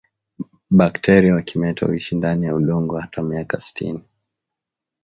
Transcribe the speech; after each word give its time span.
Bakteria 0.69 1.33
wa 1.35 1.41
kimeta 1.41 1.85
huishi 1.85 2.15
ndani 2.15 2.45
ya 2.45 2.55
udongo 2.55 2.97
hata 2.99 3.23
miaka 3.23 3.59
sitini 3.59 4.03